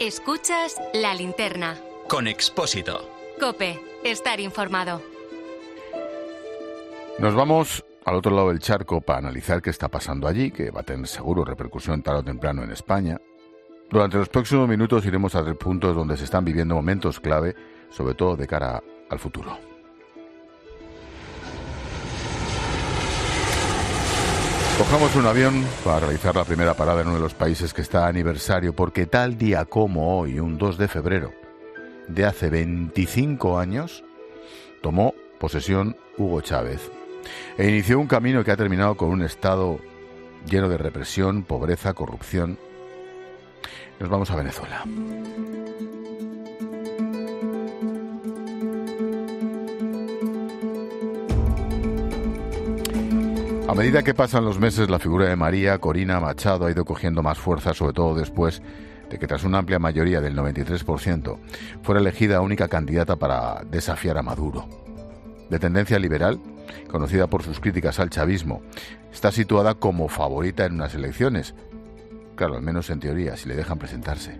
[0.00, 1.78] Escuchas la linterna.
[2.08, 3.08] Con Expósito.
[3.38, 5.00] Cope, estar informado.
[7.20, 10.80] Nos vamos al otro lado del charco para analizar qué está pasando allí, que va
[10.80, 13.20] a tener seguro repercusión tarde o temprano en España.
[13.88, 17.54] Durante los próximos minutos iremos a tres puntos donde se están viviendo momentos clave,
[17.88, 19.73] sobre todo de cara al futuro.
[24.78, 28.08] Cojamos un avión para realizar la primera parada en uno de los países que está
[28.08, 31.32] aniversario, porque tal día como hoy, un 2 de febrero
[32.08, 34.04] de hace 25 años,
[34.82, 36.90] tomó posesión Hugo Chávez
[37.56, 39.78] e inició un camino que ha terminado con un Estado
[40.44, 42.58] lleno de represión, pobreza, corrupción.
[44.00, 44.84] Nos vamos a Venezuela.
[53.74, 57.24] A medida que pasan los meses, la figura de María Corina Machado ha ido cogiendo
[57.24, 58.62] más fuerza, sobre todo después
[59.10, 61.38] de que tras una amplia mayoría del 93%
[61.82, 64.68] fuera elegida única candidata para desafiar a Maduro.
[65.50, 66.38] De tendencia liberal,
[66.88, 68.62] conocida por sus críticas al chavismo,
[69.12, 71.56] está situada como favorita en unas elecciones.
[72.36, 74.38] Claro, al menos en teoría, si le dejan presentarse.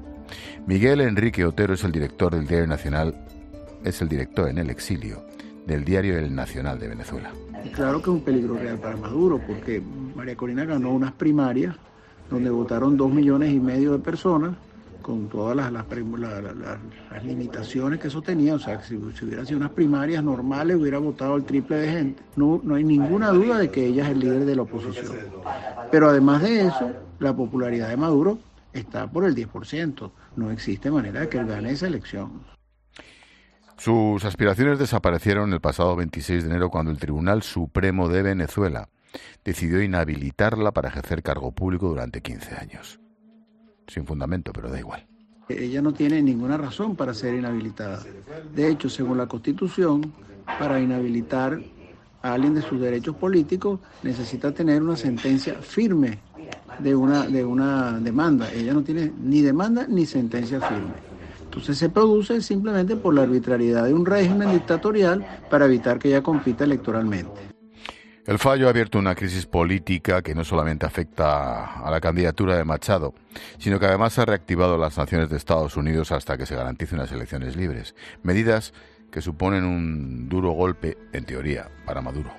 [0.64, 3.26] Miguel Enrique Otero es el director del Diario Nacional,
[3.82, 5.24] es el director en el exilio
[5.66, 7.32] del Diario El Nacional de Venezuela.
[7.72, 9.82] Claro que es un peligro real para Maduro, porque
[10.14, 11.74] María Corina ganó unas primarias
[12.30, 14.54] donde votaron dos millones y medio de personas,
[15.04, 15.84] con todas las,
[17.22, 18.54] limitaciones que eso tenía.
[18.54, 22.22] O sea, si, si hubieran sido unas primarias normales, hubiera votado el triple de gente.
[22.36, 25.12] No, no hay ninguna duda de que ella es el líder de la oposición.
[25.90, 28.38] Pero además de eso, la popularidad de Maduro
[28.72, 30.10] está por el 10%.
[30.36, 32.53] No existe manera de que él gane esa elección.
[33.76, 38.88] Sus aspiraciones desaparecieron el pasado 26 de enero cuando el Tribunal Supremo de Venezuela
[39.44, 43.00] decidió inhabilitarla para ejercer cargo público durante 15 años.
[43.86, 45.06] Sin fundamento, pero da igual.
[45.48, 48.02] Ella no tiene ninguna razón para ser inhabilitada.
[48.54, 50.12] De hecho, según la Constitución,
[50.58, 51.60] para inhabilitar
[52.22, 56.18] a alguien de sus derechos políticos necesita tener una sentencia firme
[56.78, 58.50] de una, de una demanda.
[58.52, 61.13] Ella no tiene ni demanda ni sentencia firme.
[61.54, 66.20] Entonces se produce simplemente por la arbitrariedad de un régimen dictatorial para evitar que ella
[66.20, 67.30] compita electoralmente.
[68.26, 72.64] El fallo ha abierto una crisis política que no solamente afecta a la candidatura de
[72.64, 73.14] Machado,
[73.58, 77.12] sino que además ha reactivado las sanciones de Estados Unidos hasta que se garanticen unas
[77.12, 77.94] elecciones libres.
[78.24, 78.74] Medidas
[79.12, 82.32] que suponen un duro golpe, en teoría, para Maduro.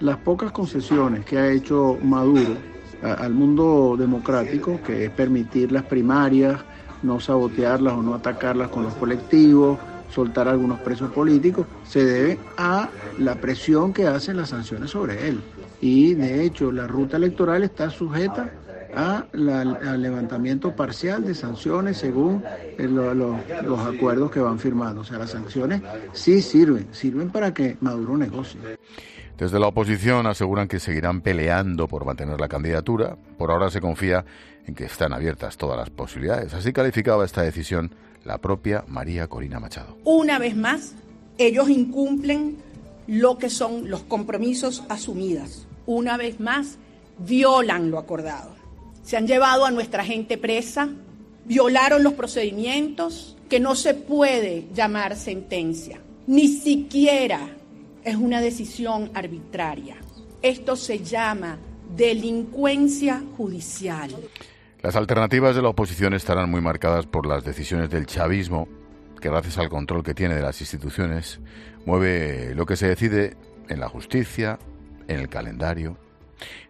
[0.00, 2.56] Las pocas concesiones que ha hecho Maduro
[3.02, 6.64] al mundo democrático, que es permitir las primarias,
[7.06, 9.78] no sabotearlas o no atacarlas con los colectivos,
[10.10, 15.40] soltar algunos presos políticos, se debe a la presión que hacen las sanciones sobre él.
[15.80, 18.50] Y de hecho la ruta electoral está sujeta
[18.94, 22.42] a al levantamiento parcial de sanciones según
[22.78, 25.02] los acuerdos que van firmando.
[25.02, 28.60] O sea, las sanciones sí sirven, sirven para que Maduro negocie.
[29.38, 33.18] Desde la oposición aseguran que seguirán peleando por mantener la candidatura.
[33.36, 34.24] Por ahora se confía
[34.66, 36.54] en que están abiertas todas las posibilidades.
[36.54, 39.98] Así calificaba esta decisión la propia María Corina Machado.
[40.04, 40.94] Una vez más,
[41.36, 42.56] ellos incumplen
[43.06, 45.66] lo que son los compromisos asumidos.
[45.84, 46.78] Una vez más,
[47.18, 48.56] violan lo acordado.
[49.04, 50.88] Se han llevado a nuestra gente presa,
[51.44, 56.00] violaron los procedimientos que no se puede llamar sentencia.
[56.26, 57.55] Ni siquiera
[58.06, 59.96] es una decisión arbitraria.
[60.40, 61.58] Esto se llama
[61.96, 64.14] delincuencia judicial.
[64.80, 68.68] Las alternativas de la oposición estarán muy marcadas por las decisiones del chavismo,
[69.20, 71.40] que gracias al control que tiene de las instituciones,
[71.84, 73.36] mueve lo que se decide
[73.68, 74.60] en la justicia,
[75.08, 75.98] en el calendario.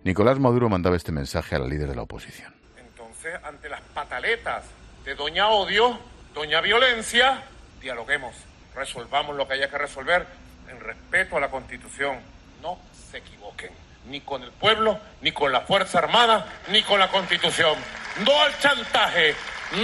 [0.05, 2.55] Nicolás Maduro mandaba este mensaje a la líder de la oposición.
[2.79, 4.65] Entonces, ante las pataletas
[5.05, 5.99] de Doña Odio,
[6.33, 7.43] Doña Violencia,
[7.83, 8.35] dialoguemos,
[8.75, 12.19] resolvamos lo que haya que resolver en respeto a la Constitución.
[12.63, 13.71] No se equivoquen,
[14.09, 17.77] ni con el pueblo, ni con la Fuerza Armada, ni con la Constitución.
[18.25, 19.35] No al chantaje,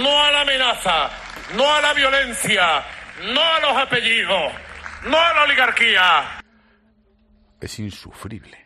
[0.01, 1.09] no a la amenaza,
[1.55, 2.83] no a la violencia,
[3.33, 4.53] no a los apellidos,
[5.05, 6.43] no a la oligarquía.
[7.59, 8.63] Es insufrible.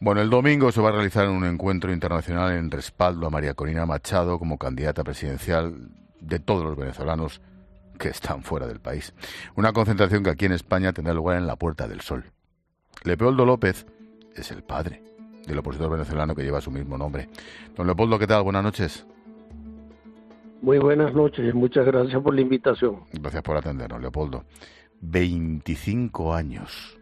[0.00, 3.86] Bueno, el domingo se va a realizar un encuentro internacional en respaldo a María Corina
[3.86, 5.88] Machado como candidata presidencial
[6.20, 7.40] de todos los venezolanos
[7.98, 9.14] que están fuera del país.
[9.56, 12.24] Una concentración que aquí en España tendrá lugar en la Puerta del Sol.
[13.04, 13.86] Leopoldo López
[14.34, 15.02] es el padre
[15.46, 17.28] del opositor venezolano que lleva su mismo nombre.
[17.76, 18.42] Don Leopoldo, ¿qué tal?
[18.42, 19.06] Buenas noches.
[20.62, 23.04] Muy buenas noches y muchas gracias por la invitación.
[23.12, 24.44] Gracias por atendernos, Leopoldo.
[25.02, 26.98] 25 años.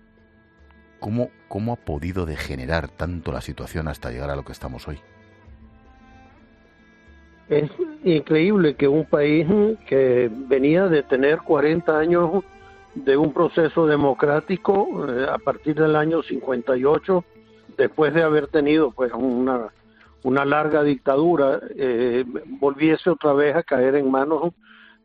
[0.98, 4.98] ¿Cómo, ¿Cómo ha podido degenerar tanto la situación hasta llegar a lo que estamos hoy?
[7.48, 7.70] Es
[8.04, 9.46] increíble que un país
[9.86, 12.44] que venía de tener 40 años
[12.94, 17.24] de un proceso democrático eh, a partir del año 58,
[17.76, 19.68] después de haber tenido pues una,
[20.22, 22.24] una larga dictadura, eh,
[22.60, 24.52] volviese otra vez a caer en manos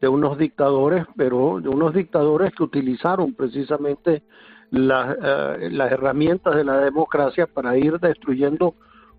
[0.01, 6.79] de unos dictadores, pero de unos dictadores que utilizaron precisamente eh, las herramientas de la
[6.81, 8.75] democracia para ir destruyendo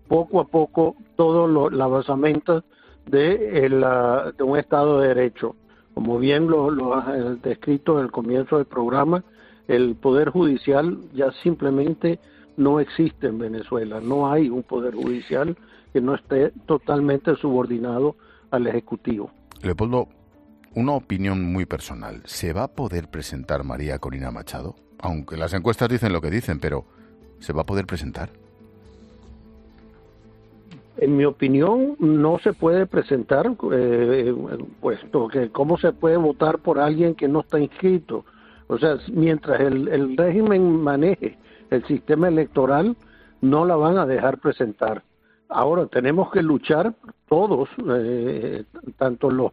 [0.07, 2.63] poco a poco todo la basamenta
[3.09, 5.55] de, de un Estado de Derecho.
[5.93, 9.23] Como bien lo, lo has descrito en el comienzo del programa,
[9.67, 12.19] el Poder Judicial ya simplemente
[12.57, 13.99] no existe en Venezuela.
[14.01, 15.57] No hay un Poder Judicial
[15.93, 18.15] que no esté totalmente subordinado
[18.51, 19.31] al Ejecutivo.
[19.61, 20.07] Leopoldo,
[20.75, 22.21] una opinión muy personal.
[22.25, 24.75] ¿Se va a poder presentar María Corina Machado?
[24.99, 26.85] Aunque las encuestas dicen lo que dicen, pero
[27.39, 28.29] ¿se va a poder presentar?
[31.01, 34.35] En mi opinión, no se puede presentar, eh,
[34.81, 38.25] puesto que cómo se puede votar por alguien que no está inscrito.
[38.67, 41.37] O sea, mientras el, régimen maneje
[41.69, 42.97] el sistema electoral,
[43.39, 45.03] no la van a dejar presentar.
[45.47, 46.93] Ahora tenemos que luchar
[47.29, 48.65] todos, eh,
[48.97, 49.51] tanto los,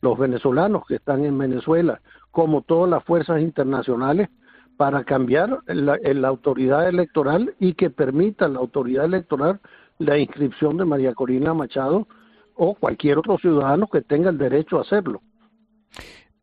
[0.00, 2.00] los venezolanos que están en Venezuela
[2.30, 4.30] como todas las fuerzas internacionales,
[4.76, 9.60] para cambiar la, la autoridad electoral y que permita la autoridad electoral
[9.98, 12.06] la inscripción de María Corina Machado
[12.54, 15.22] o cualquier otro ciudadano que tenga el derecho a hacerlo.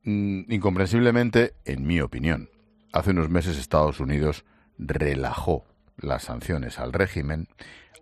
[0.03, 2.49] Mm, incomprensiblemente, en mi opinión,
[2.91, 4.45] hace unos meses Estados Unidos
[4.77, 5.65] relajó
[5.97, 7.47] las sanciones al régimen,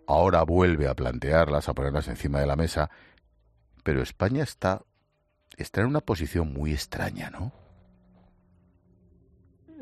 [0.07, 2.89] ahora vuelve a plantearlas, a ponerlas encima de la mesa,
[3.83, 4.81] pero España está,
[5.57, 7.51] está en una posición muy extraña, ¿no?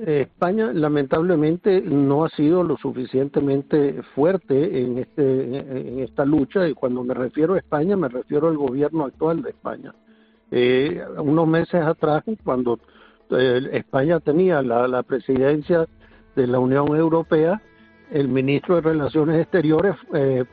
[0.05, 7.13] España lamentablemente no ha sido lo suficientemente fuerte en este esta lucha y cuando me
[7.13, 9.93] refiero a España me refiero al gobierno actual de España.
[10.51, 12.79] Eh, unos meses atrás cuando
[13.31, 15.85] eh, España tenía la, la presidencia
[16.35, 17.61] de la Unión Europea,
[18.11, 20.45] el ministro de Relaciones Exteriores eh,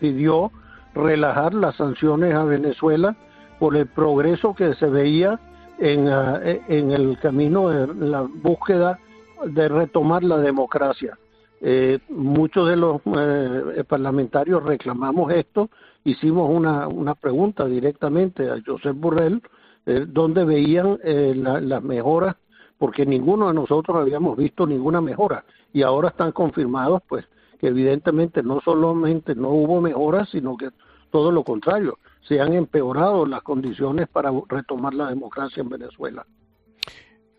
[0.00, 0.50] pidió
[0.94, 3.16] relajar las sanciones a Venezuela
[3.58, 5.38] por el progreso que se veía
[5.78, 8.98] en, ah, en el camino de la búsqueda
[9.44, 11.18] de retomar la democracia.
[11.60, 15.70] Eh, muchos de los eh, parlamentarios reclamamos esto,
[16.04, 19.42] hicimos una, una pregunta directamente a Josep Burrell,
[19.86, 22.36] eh, donde veían eh, las mejoras,
[22.78, 27.24] porque ninguno de nosotros habíamos visto ninguna mejora, y ahora están confirmados, pues,
[27.58, 30.70] que evidentemente no solamente no hubo mejoras, sino que
[31.10, 36.26] todo lo contrario, se han empeorado las condiciones para retomar la democracia en Venezuela.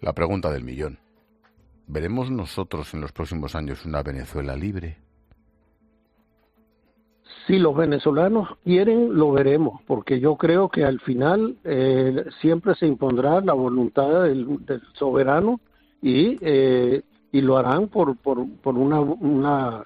[0.01, 0.99] La pregunta del millón.
[1.87, 4.97] ¿Veremos nosotros en los próximos años una Venezuela libre?
[7.45, 12.87] Si los venezolanos quieren, lo veremos, porque yo creo que al final eh, siempre se
[12.87, 14.59] impondrá la voluntad del,
[14.93, 15.61] soberano
[16.01, 19.85] y, eh, y lo harán por, por, por una, una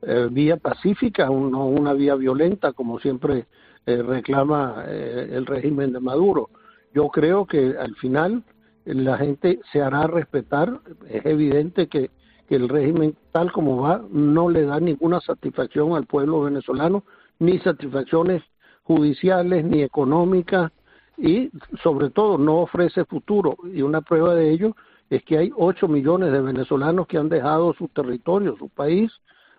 [0.00, 3.46] eh, vía pacífica, no una vía violenta, como siempre
[3.86, 6.50] eh, reclama eh, el régimen de Maduro.
[6.94, 8.42] Yo creo que al final
[8.84, 10.80] la gente se hará respetar.
[11.08, 12.10] Es evidente que,
[12.48, 17.04] que el régimen tal como va no le da ninguna satisfacción al pueblo venezolano,
[17.38, 18.42] ni satisfacciones
[18.84, 20.70] judiciales, ni económicas,
[21.16, 21.50] y
[21.82, 23.56] sobre todo no ofrece futuro.
[23.72, 24.76] Y una prueba de ello
[25.10, 29.12] es que hay 8 millones de venezolanos que han dejado su territorio, su país,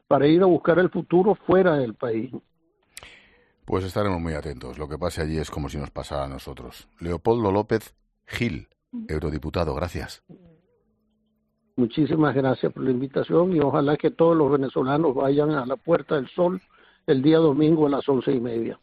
[0.07, 2.31] para ir a buscar el futuro fuera del país.
[3.65, 4.77] Pues estaremos muy atentos.
[4.77, 6.87] Lo que pase allí es como si nos pasara a nosotros.
[6.99, 8.67] Leopoldo López Gil,
[9.07, 10.23] eurodiputado, gracias.
[11.75, 16.15] Muchísimas gracias por la invitación y ojalá que todos los venezolanos vayan a la Puerta
[16.15, 16.61] del Sol
[17.07, 18.79] el día domingo a las once y media.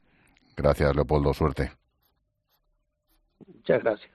[0.56, 1.32] Gracias, Leopoldo.
[1.32, 1.72] Suerte.
[3.46, 4.10] Muchas gracias.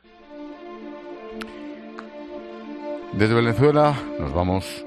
[3.13, 4.85] Desde Venezuela nos vamos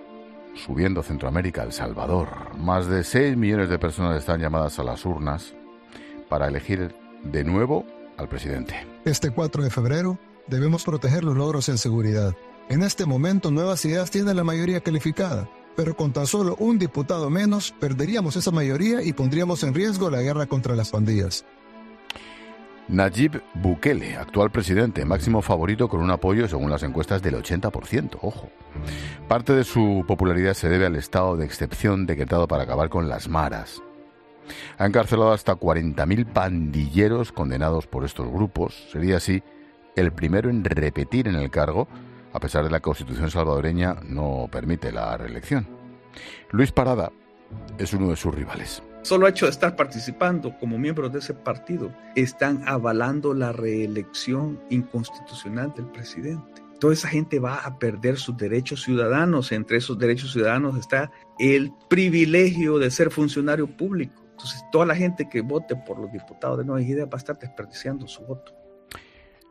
[0.54, 2.28] subiendo Centroamérica, El Salvador.
[2.58, 5.54] Más de 6 millones de personas están llamadas a las urnas
[6.28, 7.84] para elegir de nuevo
[8.16, 8.74] al presidente.
[9.04, 12.34] Este 4 de febrero debemos proteger los logros en seguridad.
[12.68, 17.30] En este momento Nuevas Ideas tiene la mayoría calificada, pero con tan solo un diputado
[17.30, 21.44] menos perderíamos esa mayoría y pondríamos en riesgo la guerra contra las pandillas.
[22.88, 28.50] Nayib Bukele, actual presidente, máximo favorito con un apoyo según las encuestas del 80%, ojo.
[29.28, 33.28] Parte de su popularidad se debe al estado de excepción decretado para acabar con las
[33.28, 33.82] maras.
[34.78, 38.74] Ha encarcelado hasta 40.000 pandilleros condenados por estos grupos.
[38.92, 39.42] Sería así
[39.96, 41.88] el primero en repetir en el cargo,
[42.32, 45.66] a pesar de la Constitución salvadoreña no permite la reelección.
[46.50, 47.10] Luis Parada
[47.78, 48.82] es uno de sus rivales.
[49.02, 55.72] Solo hecho de estar participando como miembros de ese partido están avalando la reelección inconstitucional
[55.74, 56.62] del presidente.
[56.78, 59.50] Toda esa gente va a perder sus derechos ciudadanos.
[59.50, 64.27] Entre esos derechos ciudadanos está el privilegio de ser funcionario público.
[64.38, 67.36] Entonces, toda la gente que vote por los diputados de Nueva Idea va a estar
[67.36, 68.52] desperdiciando su voto.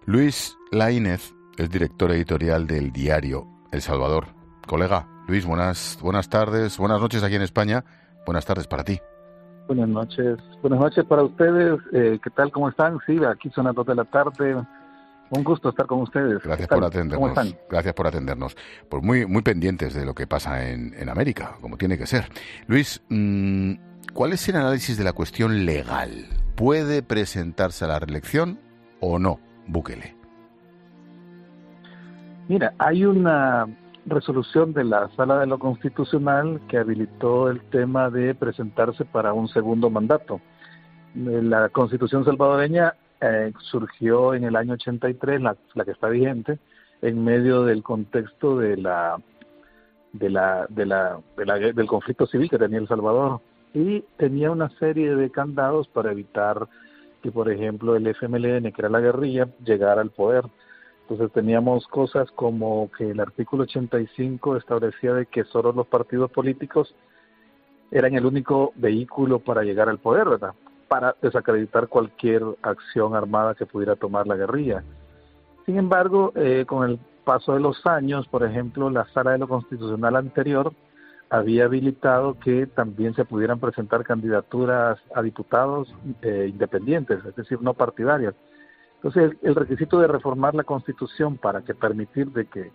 [0.06, 4.27] Luis Laínez es director editorial del diario El Salvador.
[4.65, 7.84] Colega, Luis, buenas, buenas tardes, buenas noches aquí en España.
[8.25, 8.98] Buenas tardes para ti.
[9.67, 10.38] Buenas noches.
[10.62, 11.82] Buenas noches para ustedes.
[11.91, 12.50] Eh, ¿Qué tal?
[12.53, 12.98] ¿Cómo están?
[13.06, 14.56] Sí, aquí son las dos de la tarde.
[15.32, 16.41] Un gusto estar con ustedes.
[16.41, 17.56] Gracias por atendernos.
[17.70, 18.56] Gracias por atendernos.
[18.88, 22.29] Pues muy, muy pendientes de lo que pasa en, en América, como tiene que ser.
[22.67, 23.74] Luis, mmm,
[24.13, 26.25] ¿cuál es el análisis de la cuestión legal?
[26.55, 28.59] ¿Puede presentarse a la reelección
[28.99, 30.15] o no Bukele?
[32.47, 33.67] Mira, hay una
[34.05, 39.49] resolución de la Sala de lo Constitucional que habilitó el tema de presentarse para un
[39.49, 40.39] segundo mandato.
[41.13, 46.59] La Constitución salvadoreña eh, surgió en el año 83, la, la que está vigente,
[47.01, 48.77] en medio del contexto de
[50.13, 53.41] de la, de la, del conflicto civil que tenía El Salvador
[53.74, 56.67] y tenía una serie de candados para evitar
[57.21, 60.45] que, por ejemplo, el FMLN, que era la guerrilla, llegara al poder.
[61.01, 66.93] Entonces teníamos cosas como que el artículo 85 establecía de que solo los partidos políticos
[67.91, 70.53] eran el único vehículo para llegar al poder, ¿verdad?
[70.88, 74.83] Para desacreditar cualquier acción armada que pudiera tomar la guerrilla.
[75.65, 79.47] Sin embargo, eh, con el paso de los años, por ejemplo, la sala de lo
[79.47, 80.74] constitucional anterior
[81.29, 87.74] había habilitado que también se pudieran presentar candidaturas a diputados eh, independientes, es decir, no
[87.74, 88.34] partidarias.
[88.96, 92.72] Entonces, el, requisito de reformar la Constitución para que permitir de que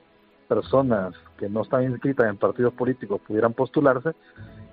[0.48, 4.12] personas que no están inscritas en partidos políticos pudieran postularse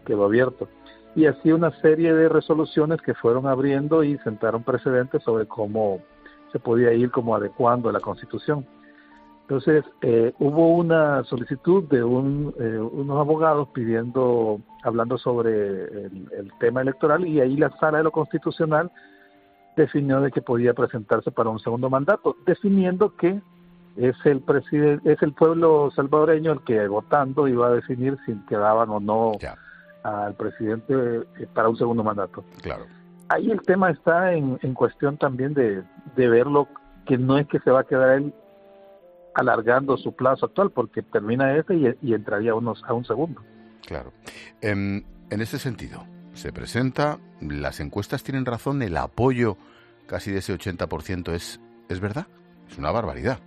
[0.06, 0.68] quedó abierto.
[1.16, 6.02] Y así una serie de resoluciones que fueron abriendo y sentaron precedentes sobre cómo
[6.52, 8.66] se podía ir como adecuando la Constitución.
[9.50, 16.52] Entonces, eh, hubo una solicitud de un, eh, unos abogados pidiendo, hablando sobre el, el,
[16.60, 18.92] tema electoral, y ahí la sala de lo constitucional
[19.76, 23.42] definió de que podía presentarse para un segundo mandato, definiendo que
[23.98, 28.92] es el presidente, es el pueblo salvadoreño el que votando iba a definir si quedaban
[28.92, 29.56] o no ya.
[30.04, 32.44] al presidente eh, para un segundo mandato.
[32.62, 32.86] Claro.
[33.30, 35.82] Ahí el tema está en, en cuestión también de,
[36.16, 36.68] de verlo,
[37.08, 38.32] que no es que se va a quedar él
[39.34, 43.42] alargando su plazo actual, porque termina este y, y entraría unos, a un segundo.
[43.86, 44.12] Claro.
[44.62, 49.58] En, en ese sentido, se presenta, las encuestas tienen razón, el apoyo
[50.08, 52.28] casi de ese 80% es, es verdad,
[52.68, 53.40] es una barbaridad.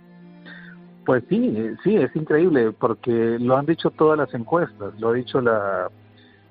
[1.05, 5.41] Pues sí, sí, es increíble, porque lo han dicho todas las encuestas, lo ha dicho
[5.41, 5.89] la,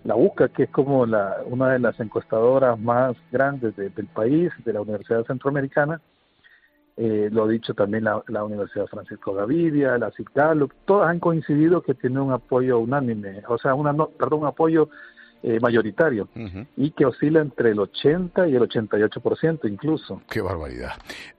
[0.04, 4.52] la UCA, que es como la, una de las encuestadoras más grandes de, del país,
[4.64, 6.00] de la Universidad Centroamericana,
[6.96, 11.82] eh, lo ha dicho también la, la Universidad Francisco Gavidia, la CICALUP, todas han coincidido
[11.82, 14.90] que tiene un apoyo unánime, o sea, una, no, perdón, un apoyo
[15.42, 16.66] eh, mayoritario uh -huh.
[16.76, 20.22] y que oscila entre el 80 y el 88% incluso.
[20.30, 20.92] Qué barbaridad.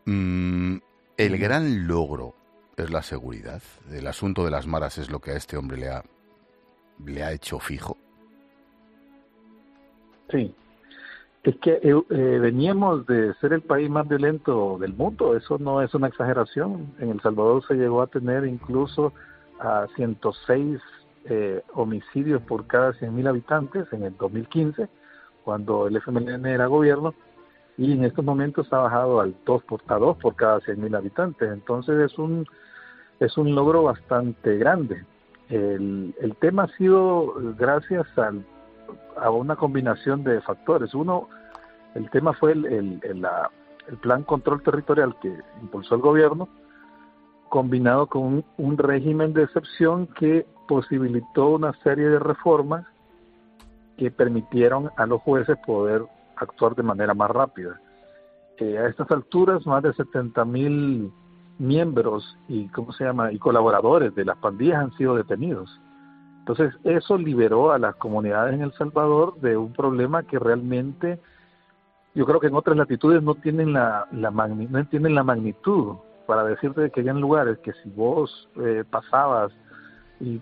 [0.05, 0.77] Mm,
[1.17, 2.35] el gran logro
[2.75, 3.61] es la seguridad.
[3.91, 6.03] El asunto de las maras es lo que a este hombre le ha,
[7.05, 7.97] le ha hecho fijo.
[10.29, 10.53] Sí.
[11.43, 15.81] Es que eh, eh, veníamos de ser el país más violento del mundo, eso no
[15.81, 16.93] es una exageración.
[16.99, 19.11] En El Salvador se llegó a tener incluso
[19.59, 20.79] a 106
[21.25, 24.87] eh, homicidios por cada 100.000 habitantes en el 2015,
[25.43, 27.13] cuando el FMLN era gobierno,
[27.77, 31.51] y en estos momentos ha bajado al 2 por, a 2 por cada 100.000 habitantes.
[31.51, 32.47] Entonces es un,
[33.19, 35.03] es un logro bastante grande.
[35.49, 38.45] El, el tema ha sido gracias al,
[39.17, 40.93] a una combinación de factores.
[40.93, 41.29] Uno,
[41.95, 43.49] el tema fue el, el, el, la,
[43.87, 46.49] el plan control territorial que impulsó el gobierno,
[47.49, 52.85] combinado con un, un régimen de excepción que posibilitó una serie de reformas
[53.97, 56.03] que permitieron a los jueces poder
[56.35, 57.79] actuar de manera más rápida.
[58.57, 61.11] Eh, a estas alturas, más de 70 mil
[61.59, 65.79] miembros y, ¿cómo se llama?, y colaboradores de las pandillas han sido detenidos.
[66.43, 71.17] Entonces, eso liberó a las comunidades en El Salvador de un problema que realmente,
[72.15, 75.95] yo creo que en otras latitudes no tienen la, la, magni no tienen la magnitud
[76.27, 79.53] para decirte que había lugares que si vos eh, pasabas
[80.19, 80.41] y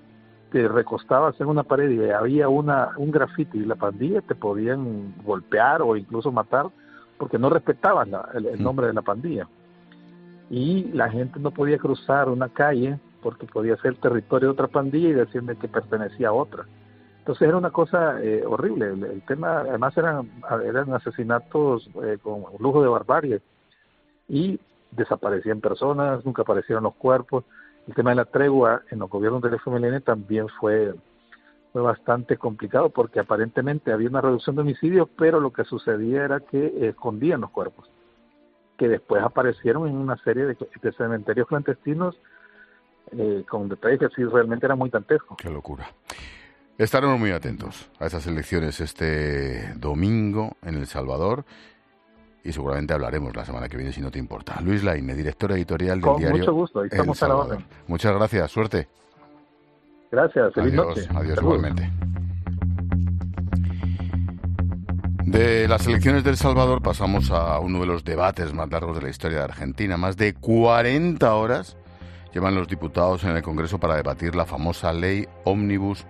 [0.52, 5.14] te recostabas en una pared y había una un grafiti y la pandilla te podían
[5.24, 6.66] golpear o incluso matar
[7.20, 9.48] porque no respetaban la, el, el, nombre de la pandilla.
[10.50, 15.10] Y la gente no podía cruzar una calle porque podía ser territorio de otra pandilla
[15.10, 16.66] y decirme que pertenecía a otra
[17.20, 18.88] Entonces era una cosa eh, horrible.
[18.88, 20.30] El, tema, además eran,
[20.66, 23.42] eran asesinatos eh, con lujo de barbarie
[24.28, 24.60] y
[24.92, 27.46] desaparecían personas, nunca aparecieron los cuerpos.
[27.88, 30.94] El tema de la tregua en los gobiernos del FMLN también fue,
[31.72, 36.40] fue bastante complicado porque aparentemente había una reducción de homicidios, pero lo que sucedía era
[36.40, 37.90] que escondían los cuerpos,
[38.78, 42.16] que después aparecieron en una serie de, de cementerios clandestinos
[43.18, 45.38] eh, con detalles que sí realmente era muy dantescos.
[45.38, 45.88] Qué locura.
[46.78, 51.46] Estaremos muy atentos a esas elecciones este domingo en El Salvador
[52.44, 54.60] y seguramente hablaremos la semana que viene si no te importa.
[54.62, 56.38] Luis Laine, director editorial del diario.
[56.40, 57.66] Mucho gusto, estamos a la orden.
[57.88, 58.88] Muchas gracias, suerte.
[60.12, 61.08] Gracias, feliz adiós, noche.
[61.14, 61.90] Adiós, igualmente.
[65.26, 69.10] De las elecciones del Salvador pasamos a uno de los debates más largos de la
[69.10, 69.98] historia de Argentina.
[69.98, 71.78] Más de 40 horas
[72.34, 76.06] llevan los diputados en el Congreso para debatir la famosa ley ómnibus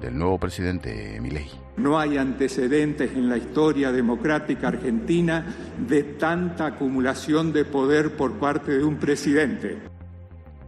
[0.00, 1.50] del nuevo presidente Milei.
[1.76, 5.44] No hay antecedentes en la historia democrática argentina
[5.78, 9.78] de tanta acumulación de poder por parte de un presidente.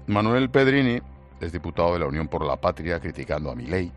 [0.07, 1.01] Manuel Pedrini
[1.41, 3.93] es diputado de la Unión por la Patria criticando a Milei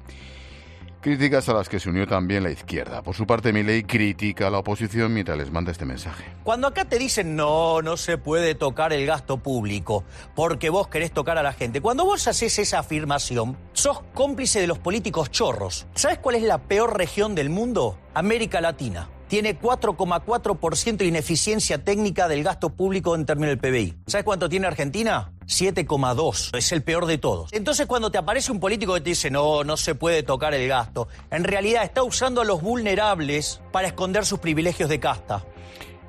[1.01, 3.01] Críticas a las que se unió también la izquierda.
[3.01, 6.25] Por su parte, Milei critica a la oposición mientras les manda este mensaje.
[6.43, 10.03] Cuando acá te dicen no, no se puede tocar el gasto público
[10.35, 11.81] porque vos querés tocar a la gente.
[11.81, 15.87] Cuando vos haces esa afirmación, sos cómplice de los políticos chorros.
[15.95, 17.97] ¿Sabes cuál es la peor región del mundo?
[18.13, 23.95] América Latina tiene 4,4% de ineficiencia técnica del gasto público en términos del PBI.
[24.05, 25.31] ¿Sabes cuánto tiene Argentina?
[25.45, 26.57] 7,2.
[26.57, 27.53] Es el peor de todos.
[27.53, 30.67] Entonces cuando te aparece un político que te dice no, no se puede tocar el
[30.67, 35.45] gasto, en realidad está usando a los vulnerables para esconder sus privilegios de casta.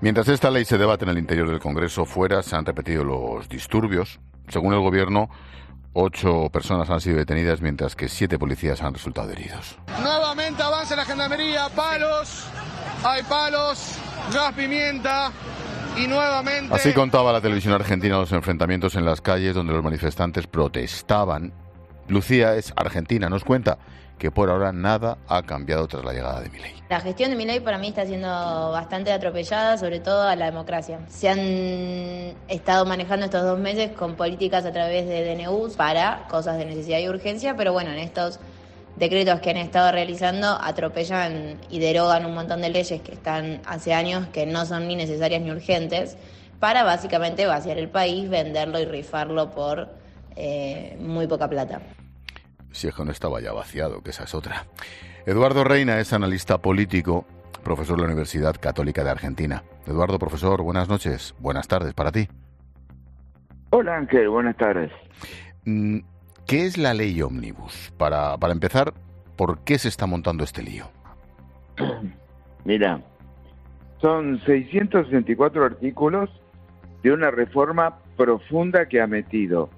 [0.00, 3.48] Mientras esta ley se debate en el interior del Congreso, fuera se han repetido los
[3.48, 4.18] disturbios.
[4.48, 5.30] Según el gobierno,
[5.94, 9.76] Ocho personas han sido detenidas mientras que siete policías han resultado heridos.
[10.02, 12.46] Nuevamente avanza la gendarmería, palos,
[13.04, 13.96] hay palos,
[14.32, 15.32] gas pimienta
[15.96, 16.74] y nuevamente...
[16.74, 21.52] Así contaba la televisión argentina los enfrentamientos en las calles donde los manifestantes protestaban.
[22.08, 23.78] Lucía es argentina, nos cuenta
[24.18, 26.74] que por ahora nada ha cambiado tras la llegada de Milei.
[26.88, 28.28] La gestión de Milei para mí está siendo
[28.70, 31.00] bastante atropellada, sobre todo a la democracia.
[31.08, 31.40] Se han
[32.48, 37.00] estado manejando estos dos meses con políticas a través de DNU para cosas de necesidad
[37.00, 38.38] y urgencia, pero bueno, en estos
[38.96, 43.94] decretos que han estado realizando atropellan y derogan un montón de leyes que están hace
[43.94, 46.16] años que no son ni necesarias ni urgentes
[46.60, 49.88] para básicamente vaciar el país, venderlo y rifarlo por
[50.36, 51.80] eh, muy poca plata
[52.72, 54.64] si es que no estaba ya vaciado, que esa es otra.
[55.26, 57.26] Eduardo Reina es analista político,
[57.62, 59.62] profesor de la Universidad Católica de Argentina.
[59.86, 62.28] Eduardo, profesor, buenas noches, buenas tardes para ti.
[63.70, 64.90] Hola Ángel, buenas tardes.
[65.64, 66.00] Mm,
[66.46, 67.92] ¿Qué es la ley ómnibus?
[67.96, 68.92] Para, para empezar,
[69.36, 70.90] ¿por qué se está montando este lío?
[72.64, 73.00] Mira,
[74.00, 76.30] son 664 artículos
[77.02, 79.70] de una reforma profunda que ha metido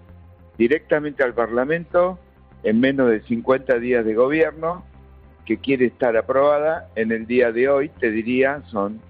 [0.59, 2.18] directamente al Parlamento
[2.62, 4.85] en menos de 50 días de gobierno
[5.44, 6.88] que quiere estar aprobada.
[6.96, 9.00] En el día de hoy, te diría, son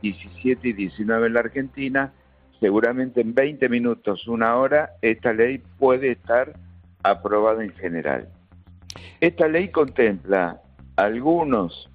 [0.00, 2.12] 17 y 19 en la Argentina.
[2.60, 6.54] Seguramente en 20 minutos, una hora, esta ley puede estar
[7.02, 8.28] aprobada en general.
[9.20, 10.60] Esta ley contempla
[10.96, 11.90] algunos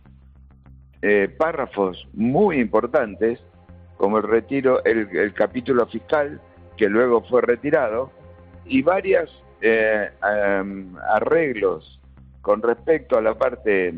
[1.01, 3.39] eh, párrafos muy importantes,
[3.97, 6.39] como el retiro, el capítulo fiscal,
[6.75, 8.11] que luego fue retirado,
[8.65, 9.29] y varias
[9.61, 10.09] eh,
[11.09, 11.99] arreglos
[12.41, 13.93] con respecto a la parte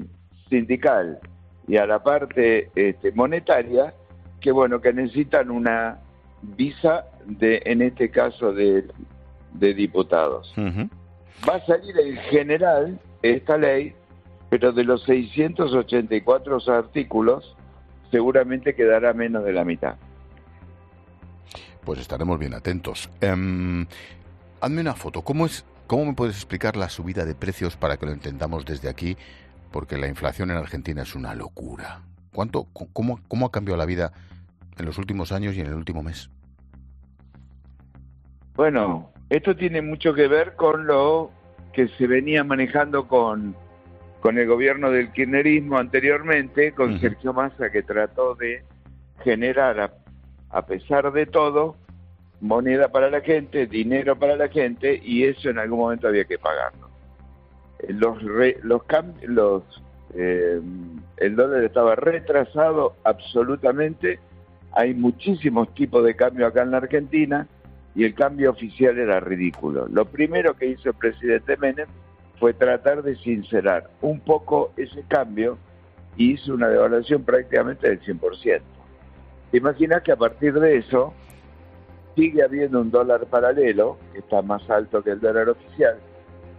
[0.50, 1.20] sindical
[1.68, 3.94] y a la parte este, monetaria
[4.40, 6.00] que bueno que necesitan una
[6.42, 8.86] visa de en este caso de,
[9.52, 10.54] diputados
[11.48, 13.94] va a salir en general esta ley
[14.50, 17.56] pero de los 684 artículos
[18.12, 19.96] seguramente quedará menos de la mitad
[21.86, 23.86] pues estaremos bien atentos em,
[24.62, 25.22] hazme una foto.
[25.22, 28.90] ¿Cómo, es, ¿Cómo me puedes explicar la subida de precios para que lo entendamos desde
[28.90, 29.18] aquí?
[29.72, 32.02] Porque la inflación en Argentina es una locura.
[32.34, 34.12] ¿Cuánto, cómo, cómo ha cambiado la vida
[34.78, 36.30] en los últimos años y en el último mes?
[38.56, 41.32] Bueno, esto tiene mucho que ver con lo
[41.74, 43.56] que se venía manejando con,
[44.22, 48.64] con el gobierno del kirchnerismo anteriormente, con Sergio Massa, que trató de
[49.24, 49.94] generar, a,
[50.50, 51.76] a pesar de todo,
[52.42, 56.40] moneda para la gente, dinero para la gente y eso en algún momento había que
[56.40, 56.90] pagarlo.
[57.80, 58.22] Eh, los
[58.64, 58.82] los,
[59.24, 59.64] los
[60.16, 60.60] eh,
[61.18, 64.20] el dólar estaba retrasado absolutamente.
[64.72, 67.48] Hay muchísimos tipos de cambio acá en la Argentina
[67.96, 69.88] y el cambio oficial era ridículo.
[69.88, 71.88] Lo primero que hizo el presidente Menem
[72.40, 75.58] fue tratar de sincerar un poco ese cambio
[76.16, 78.62] y hizo una devaluación prácticamente del 100%.
[79.52, 81.14] ¿Te imaginas que a partir de eso
[82.16, 85.98] sigue habiendo un dólar paralelo, que está más alto que el dólar oficial,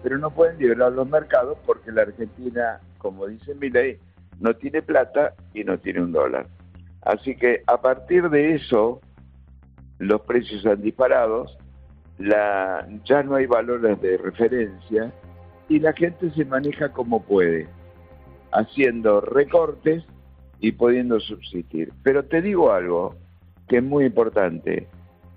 [0.03, 3.99] pero no pueden liberar los mercados porque la Argentina, como dice mi ley,
[4.41, 6.47] no tiene plata y no tiene un dólar.
[7.03, 9.01] Así que a partir de eso,
[10.01, 11.47] los precios han disparado,
[12.19, 15.13] la, ya no hay valores de referencia
[15.69, 17.69] y la gente se maneja como puede,
[18.51, 20.03] haciendo recortes
[20.59, 21.93] y pudiendo subsistir.
[22.03, 23.15] Pero te digo algo
[23.69, 24.89] que es muy importante,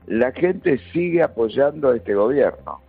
[0.08, 2.80] la gente sigue apoyando a este gobierno.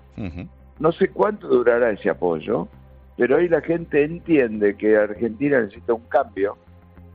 [0.78, 2.68] No sé cuánto durará ese apoyo,
[3.16, 6.56] pero hoy la gente entiende que Argentina necesita un cambio,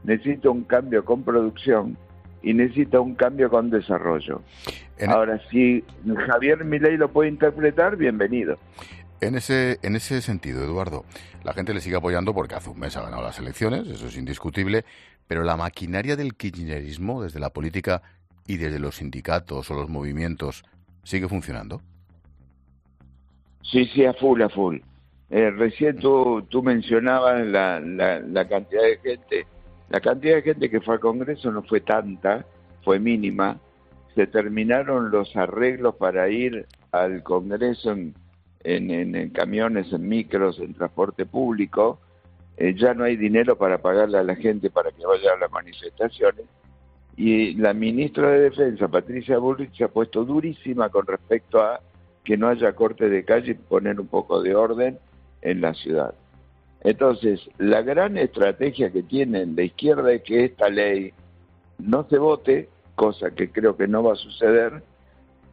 [0.03, 1.97] necesita un cambio con producción
[2.41, 4.41] y necesita un cambio con desarrollo.
[5.07, 5.83] Ahora, si
[6.27, 8.57] Javier Milei lo puede interpretar, bienvenido.
[9.21, 11.03] En ese, en ese sentido, Eduardo,
[11.43, 14.17] la gente le sigue apoyando porque hace un mes ha ganado las elecciones, eso es
[14.17, 14.85] indiscutible,
[15.27, 18.01] pero la maquinaria del kirchnerismo, desde la política
[18.47, 20.63] y desde los sindicatos o los movimientos,
[21.03, 21.81] ¿sigue funcionando?
[23.61, 24.77] Sí, sí, a full, a full.
[25.29, 29.47] Eh, recién tú, tú mencionabas la, la, cantidad de gente.
[29.89, 32.45] La cantidad de gente que fue al Congreso no fue tanta,
[32.83, 33.59] fue mínima.
[34.15, 37.95] Se terminaron los arreglos para ir al Congreso
[38.63, 41.99] en, camiones, en micros, en transporte público.
[42.57, 45.51] Eh, ya no hay dinero para pagarle a la gente para que vaya a las
[45.51, 46.45] manifestaciones.
[47.15, 51.81] Y la ministra de Defensa, Patricia Bullrich, se ha puesto durísima con respecto a
[52.23, 54.99] que no haya corte de calle y poner un poco de orden
[55.41, 56.13] en la ciudad.
[56.83, 61.13] Entonces, la gran estrategia que tienen la izquierda es que esta ley
[61.77, 64.81] no se vote, cosa que creo que no va a suceder,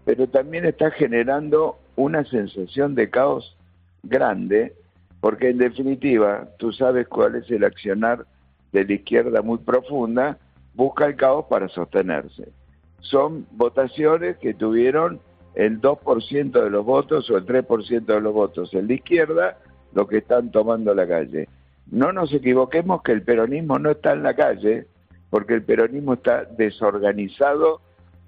[0.05, 3.57] pero también está generando una sensación de caos
[4.05, 4.75] grande,
[5.21, 8.27] porque en definitiva, tú sabes cuál es el accionar
[8.73, 10.39] de la izquierda muy profunda,
[10.75, 12.53] busca el caos para sostenerse.
[13.01, 15.21] Son votaciones que tuvieron
[15.55, 19.59] el 2% de los votos o el 3% de los votos en la izquierda,
[19.97, 21.49] lo que están tomando la calle.
[21.91, 24.87] No nos equivoquemos que el peronismo no está en la calle,
[25.31, 27.81] porque el peronismo está desorganizado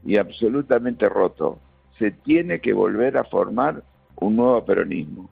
[0.03, 1.59] y absolutamente roto.
[1.99, 3.83] Se tiene que volver a formar
[4.17, 5.29] un nuevo peronismo.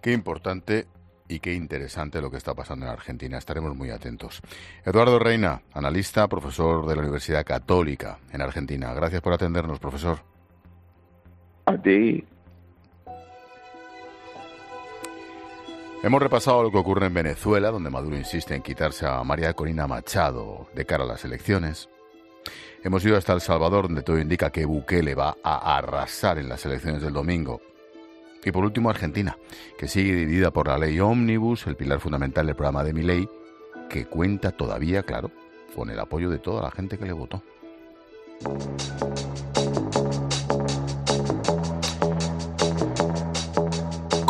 [0.00, 0.86] Qué importante
[1.26, 3.36] y qué interesante lo que está pasando en Argentina.
[3.36, 4.40] Estaremos muy atentos.
[4.84, 8.94] Eduardo Reina, analista, profesor de la Universidad Católica en Argentina.
[8.94, 10.18] Gracias por atendernos, profesor.
[16.02, 19.86] Hemos repasado lo que ocurre en Venezuela, donde Maduro insiste en quitarse a María Corina
[19.86, 21.90] Machado de cara a las elecciones.
[22.82, 26.64] Hemos ido hasta El Salvador, donde todo indica que Bukele va a arrasar en las
[26.64, 27.60] elecciones del domingo.
[28.42, 29.36] Y por último, Argentina,
[29.76, 33.28] que sigue dividida por la ley Omnibus, el pilar fundamental del programa de mi ley,
[33.90, 35.30] que cuenta todavía, claro,
[35.76, 37.42] con el apoyo de toda la gente que le votó.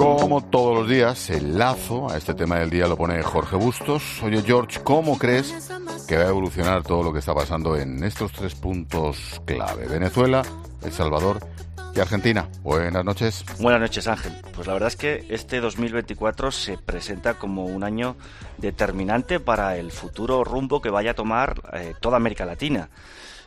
[0.00, 4.22] Como todos los días, el lazo a este tema del día lo pone Jorge Bustos.
[4.22, 5.70] Oye, George, ¿cómo crees
[6.08, 9.86] que va a evolucionar todo lo que está pasando en estos tres puntos clave?
[9.86, 10.40] Venezuela,
[10.82, 11.46] El Salvador
[11.94, 12.48] y Argentina.
[12.62, 13.44] Buenas noches.
[13.58, 14.32] Buenas noches, Ángel.
[14.54, 18.16] Pues la verdad es que este 2024 se presenta como un año
[18.56, 22.88] determinante para el futuro rumbo que vaya a tomar eh, toda América Latina.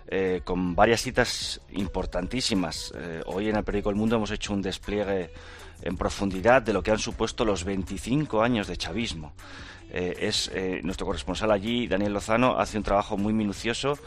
[0.05, 2.93] Eh, con varias citas importantísimas.
[2.95, 5.31] Eh, hoy en el periódico El Mundo hemos hecho un despliegue
[5.83, 9.33] en profundidad de lo que han supuesto los 25 años de chavismo.
[9.91, 13.97] Eh, es eh, nuestro corresponsal allí, Daniel Lozano, hace un trabajo muy minucioso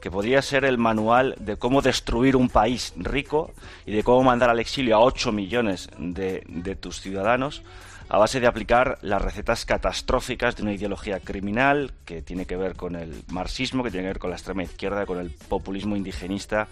[0.00, 3.52] que podría ser el manual de cómo destruir un país rico
[3.86, 7.62] y de cómo mandar al exilio a 8 millones de, de tus ciudadanos
[8.08, 12.76] a base de aplicar las recetas catastróficas de una ideología criminal que tiene que ver
[12.76, 16.68] con el marxismo, que tiene que ver con la extrema izquierda, con el populismo indigenista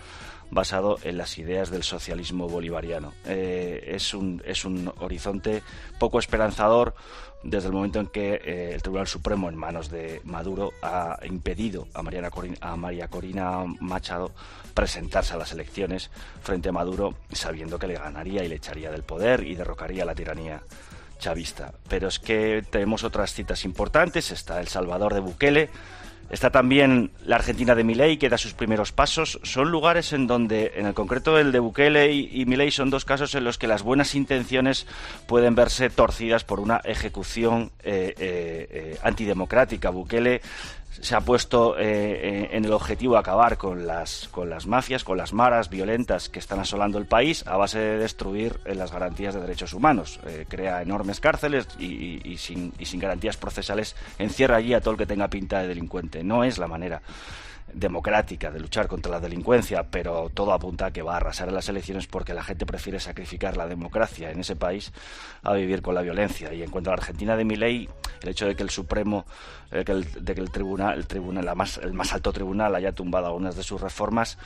[0.53, 3.15] basado en las ideas del socialismo bolivariano.
[3.25, 5.62] Eh, es, un, es un horizonte
[5.99, 6.95] poco esperanzador
[7.43, 11.88] desde el momento en que eh, el Tribunal Supremo, en manos de Maduro, ha impedido
[11.95, 12.29] a, Mariana
[12.61, 14.31] a María Corina Machado
[14.75, 16.11] presentarse a las elecciones
[16.43, 20.15] frente a Maduro, sabiendo que le ganaría y le echaría del poder y derrocaría la
[20.15, 20.62] tiranía
[21.19, 21.73] chavista.
[21.88, 24.31] Pero es que tenemos otras citas importantes.
[24.31, 25.71] Está El Salvador de Bukele,
[26.31, 29.39] Está también la Argentina de Milei, que da sus primeros pasos.
[29.43, 33.05] Son lugares en donde, en el concreto el de Bukele y, y Milei, son dos
[33.05, 34.87] casos en los que las buenas intenciones
[35.27, 39.91] pueden verse torcidas por una ejecución eh, eh, eh, antidemocrática.
[39.91, 40.41] Bukele
[41.01, 45.17] se ha puesto eh, eh, en el objetivo acabar con las, con las mafias, con
[45.17, 49.35] las maras violentas que están asolando el país a base de destruir eh, las garantías
[49.35, 50.21] de derechos humanos.
[50.49, 55.07] crea enormes cárceles y, sin, y sin garantías procesales encierra allí a todo el que
[55.07, 56.23] tenga pinta de delincuente.
[56.23, 57.03] No es la manera
[57.75, 61.55] democrática de luchar contra la delincuencia, pero todo apunta a que va a arrasar en
[61.55, 64.93] las elecciones porque la gente prefiere sacrificar la democracia en ese país
[65.43, 66.53] a vivir con la violencia.
[66.53, 67.89] Y en cuanto a la Argentina de mi ley,
[68.23, 69.25] el hecho de que el Supremo,
[69.71, 73.57] eh, de que el tribunal, el tribunal, más, el más alto tribunal haya tumbado algunas
[73.57, 74.39] de sus reformas,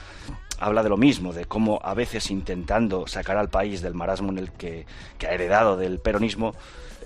[0.59, 4.39] habla de lo mismo, de cómo a veces intentando sacar al país del marasmo en
[4.39, 4.87] el que,
[5.19, 6.55] que ha heredado del peronismo,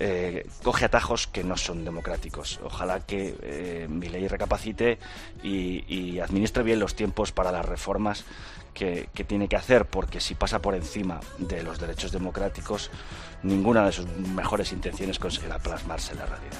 [0.03, 2.59] eh, coge atajos que no son democráticos.
[2.63, 4.97] Ojalá que eh, mi ley recapacite
[5.43, 8.25] y, administre bien los tiempos para las reformas
[8.73, 12.89] que, tiene que hacer, porque si pasa por encima de los derechos democráticos,
[13.43, 16.59] ninguna de sus mejores intenciones conseguirá plasmarse en la realidad.